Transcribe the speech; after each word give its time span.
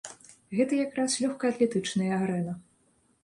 Гэта 0.59 0.73
якраз 0.85 1.17
лёгкаатлетычная 1.25 2.09
арэна. 2.21 2.57